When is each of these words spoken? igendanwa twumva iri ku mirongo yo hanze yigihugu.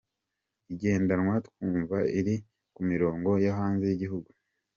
igendanwa 0.73 1.35
twumva 1.47 1.97
iri 2.19 2.35
ku 2.73 2.81
mirongo 2.89 3.29
yo 3.45 3.51
hanze 3.59 3.83
yigihugu. 3.87 4.29